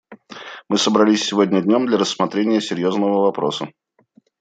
Мы 0.67 0.79
собрались 0.79 1.23
сегодня 1.23 1.61
днем 1.61 1.85
для 1.85 1.99
рассмотрения 1.99 2.59
серьезного 2.59 3.21
вопроса. 3.21 3.71